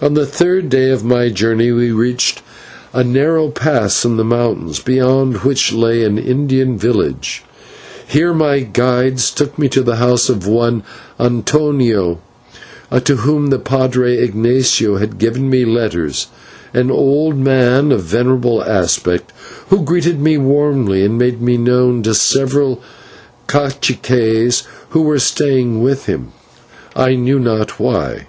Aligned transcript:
On 0.00 0.14
the 0.14 0.24
third 0.24 0.68
day 0.68 0.88
of 0.88 1.02
my 1.02 1.30
journey 1.30 1.72
we 1.72 1.90
reached 1.90 2.42
a 2.92 3.02
narrow 3.02 3.48
pass 3.48 4.04
in 4.04 4.16
the 4.16 4.22
mountains, 4.22 4.78
beyond 4.78 5.38
which 5.38 5.72
lay 5.72 6.04
an 6.04 6.16
Indian 6.16 6.78
village. 6.78 7.42
Here 8.06 8.32
my 8.32 8.60
guides 8.60 9.32
took 9.32 9.58
me 9.58 9.68
to 9.70 9.82
the 9.82 9.96
house 9.96 10.28
of 10.28 10.46
one 10.46 10.84
Antonio, 11.18 12.20
to 13.04 13.16
whom 13.16 13.48
the 13.48 13.58
/padre/ 13.58 14.22
Ignatio 14.22 14.98
had 14.98 15.18
given 15.18 15.50
me 15.50 15.64
letters, 15.64 16.28
an 16.72 16.92
old 16.92 17.36
man 17.36 17.90
of 17.90 18.04
venerable 18.04 18.62
aspect, 18.62 19.32
who 19.70 19.82
greeted 19.82 20.20
me 20.20 20.38
warmly, 20.38 21.04
and 21.04 21.18
made 21.18 21.42
me 21.42 21.56
known 21.56 22.04
to 22.04 22.14
several 22.14 22.80
/caciques/ 23.48 24.62
who 24.90 25.02
were 25.02 25.18
staying 25.18 25.82
with 25.82 26.06
him, 26.06 26.28
I 26.94 27.16
knew 27.16 27.40
not 27.40 27.80
why. 27.80 28.28